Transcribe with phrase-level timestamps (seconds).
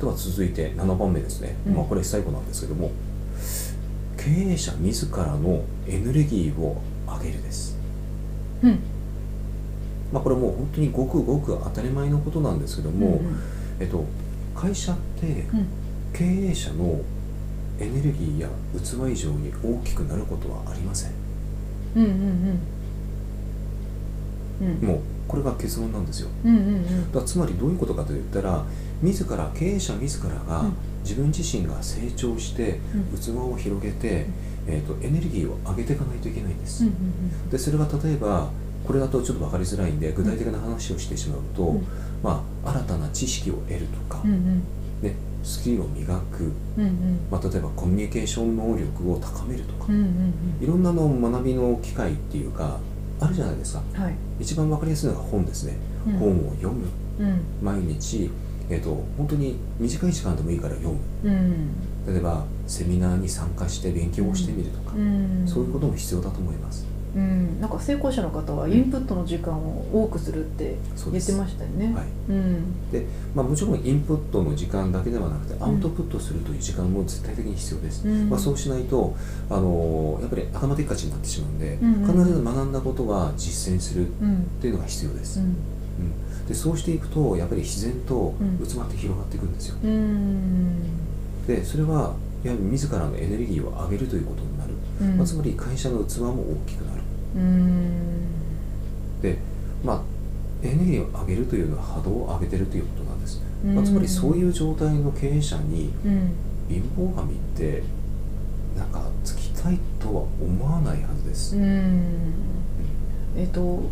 [0.00, 1.74] では続いて7番目ですね、うん。
[1.74, 2.90] まあ、これ最後なんですけども
[4.16, 7.78] 経営者自らのエネルギーを上げるです、
[8.62, 8.78] うん。
[10.12, 13.40] まあ、これもう本当にごくごく当たり前のことなんですけども、うんうん。
[13.78, 14.04] えっと、
[14.54, 15.66] 会社ってうん。
[16.12, 17.00] 経営者の
[17.78, 21.12] エネルギーや器以上に大きくなることはありません。
[21.96, 22.79] うんうんうん
[24.82, 26.28] もうこれが結論なんですよ。
[26.44, 27.12] うんうんうん。
[27.12, 28.64] だつまりどういうことかといったら
[29.02, 30.72] 自ら経営者自らがうん
[31.02, 33.18] 自分自身が成長してうん。
[33.18, 34.26] 器を広げて、
[34.66, 38.50] えー、とエネルギーを上げていかないといけないんです、うんうんでそれが例えば
[38.86, 41.86] これだとちょっと分かりづらいんで具体的な話をしてしまうと、うん。
[42.22, 44.62] まあ、新たな知識を得るとか、うんうん。
[45.02, 47.20] ね、スキルを磨く、うんうん。
[47.30, 52.78] まあ、例えばコミュニケーション能力を高めるとか、うんうんいろんなの学びの機会っていうか
[53.20, 53.82] あるじゃないですか。
[53.94, 54.14] うんはい。
[54.40, 56.12] 一番分かりやすいのが本ですね、うん。
[56.14, 56.86] 本を読む。
[57.18, 57.40] うん。
[57.62, 58.30] 毎日、
[58.70, 60.98] えー、と本当に短い時間でもいいから読む。
[61.24, 61.68] うん。
[62.06, 65.44] 例えばセミナーに参加して勉強をしてみるとか、うん。
[65.46, 70.76] そういうことも必要だと思いますうんなんか成功者の方はインプットの時間を多くするって
[71.12, 71.92] 言ってましたよね。
[71.94, 72.04] はい。
[72.28, 72.90] うん。
[72.90, 78.30] でまあ、もちろんインプットの時間だけではなくてアウトプットするという時間も絶対的に必要です、うん。
[78.30, 79.14] まあ、そうしないと
[79.48, 84.36] あのやっぱり頭でっかちになってしまうんで、うんうん必ず学んだことは実践するうん。
[84.36, 85.46] っていうのが必要です、うん。
[85.46, 85.54] うん。
[86.46, 88.58] でそうしていくとやっぱり自然とうん。
[88.58, 90.76] 器って広がっていくんですよ、うん。
[91.46, 94.59] でそれはやはり自らのエネルギーを上げるということになる、
[95.00, 95.16] うん。
[95.16, 97.02] まあ、つまり会社の器も大きくなる。
[97.36, 98.20] うん。
[99.22, 99.38] で
[99.84, 100.02] まあ
[100.62, 103.74] エネルギーを上げるというのは波動を上げてるということなんです、うん。
[103.74, 106.32] まあ、つまりそういう状態の経営者にうん。
[106.68, 107.82] 貧乏神って
[108.76, 112.02] なんかつきたいとは思わないはずです、うん。
[113.36, 113.82] えっ、と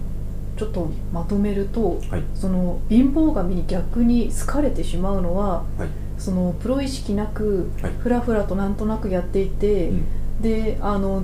[0.56, 2.22] ちょっとまとめるとはい。
[2.34, 7.92] その貧乏神に逆に好かれてしまうのははい、そのプロ意識なくはい。
[7.98, 10.04] ふらふらとなんとなくやっていて、うん
[10.40, 11.22] であの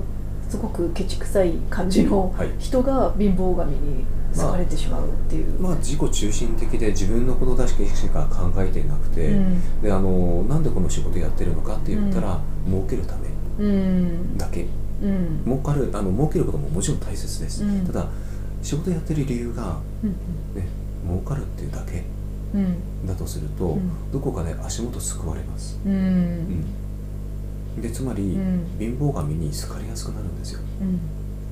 [0.48, 2.50] すごくケチくさい感じのはい。
[2.58, 4.04] 人が貧乏神に
[4.36, 5.60] 好かれてしまうっていう。
[5.60, 9.80] まあ自己中心的で自分のことだけしか考えていなくて、うん。
[9.82, 14.36] であのなんでこの仕事やってるのかって言ったら、儲けるためうん。
[14.36, 14.66] だけ。
[15.02, 15.42] うん。
[15.44, 17.86] 儲かるあの儲けることももちろん大切です、うん。
[17.86, 18.06] ただ
[18.62, 20.10] 仕事やってる理由がうん
[20.54, 20.66] ね
[21.06, 22.04] 儲かるっていうだけ
[22.54, 23.06] うん。
[23.06, 24.12] だとすると、うん。
[24.12, 26.64] どこかで足元救われます、うん
[27.94, 28.66] つまり、うん。
[28.78, 30.60] 貧乏神に好かれやすくなるんですよ。
[30.80, 30.98] うん。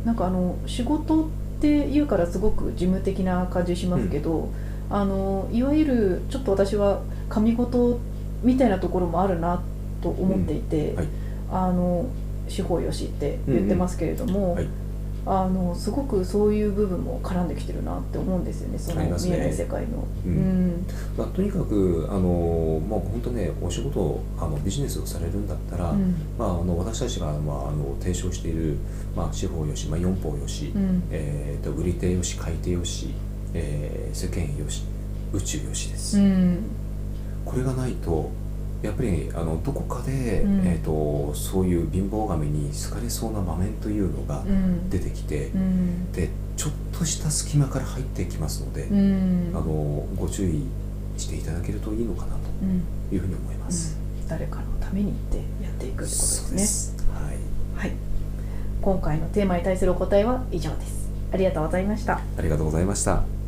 [0.04, 1.26] なんかあの仕事っ
[1.60, 4.48] ていうからすごく事務的な感じしますけど、
[4.90, 8.00] あのいわゆるちょっと私は神事
[8.42, 9.62] みたいなところもあるな
[10.02, 10.96] と思っていて、うん。
[10.96, 11.06] はい。
[11.52, 12.06] あの
[12.48, 14.68] 司法よしって言ってますけれども、はい
[15.24, 20.04] あのすごくそういう部分も絡んできてるなって思うんですよねその見えない世界の。
[20.26, 20.32] うん。
[20.32, 20.86] うん。
[21.16, 26.14] まあ、とにかくあの、まあ、本当ねお仕事をあのビジネスをされるんだったら、うん。
[26.36, 28.76] まあ、あの私たちが、まあ、あの提唱している、
[29.14, 31.02] まあ、司法よし、まあ、四法よし、うん。
[31.10, 33.14] えー、と売り手よし買い手よし、
[33.54, 34.84] えー世間よし
[35.32, 36.64] 宇宙よしです、うん。
[37.44, 38.30] これがないと
[38.82, 49.64] やっぱりあのどこかで、うんえー、とそういう貧乏神に好かれそうな場面というのがうん出てきて、うんでちょっとした隙間から入ってきますので、うんあの
[50.16, 50.64] ご注意
[51.16, 53.96] していただけるといいのかなうんというふうに思います。
[54.28, 56.62] 誰かのためにってやっていくってことですね。
[56.64, 56.96] す。
[57.12, 57.36] はい。
[57.76, 57.92] はい。
[58.80, 61.08] 今回のテーマに対するお答えは以上です。
[61.32, 62.20] ありがとうございました。
[62.38, 63.41] ありがとうございました。